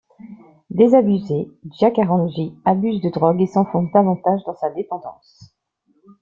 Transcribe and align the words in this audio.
Désabusée, 0.71 1.51
Gia 1.77 1.91
Carangi 1.91 2.55
abuse 2.65 3.01
de 3.03 3.09
drogues 3.11 3.41
et 3.43 3.45
s’enfonce 3.45 3.91
davantage 3.91 4.41
dans 4.47 4.55
sa 4.55 4.71
dépendance. 4.71 5.55